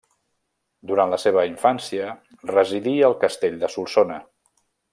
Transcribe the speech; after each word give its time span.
Durant 0.91 1.11
la 1.15 1.19
seva 1.23 1.43
infància 1.49 2.07
residí 2.53 2.95
al 3.09 3.17
castell 3.25 3.61
de 3.65 3.71
Solsona. 3.75 4.19